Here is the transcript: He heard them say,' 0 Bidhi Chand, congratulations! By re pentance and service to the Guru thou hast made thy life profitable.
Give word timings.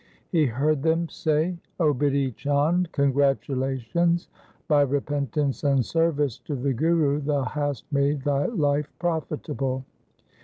He 0.31 0.47
heard 0.47 0.81
them 0.81 1.09
say,' 1.09 1.59
0 1.77 1.93
Bidhi 1.93 2.35
Chand, 2.35 2.91
congratulations! 2.91 4.29
By 4.67 4.81
re 4.81 4.99
pentance 4.99 5.63
and 5.63 5.85
service 5.85 6.39
to 6.39 6.55
the 6.55 6.73
Guru 6.73 7.19
thou 7.21 7.43
hast 7.43 7.85
made 7.93 8.23
thy 8.23 8.45
life 8.47 8.91
profitable. 8.97 9.85